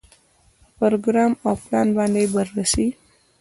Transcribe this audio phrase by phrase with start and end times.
[0.61, 2.87] په پروګرام او پلان باندې بررسي.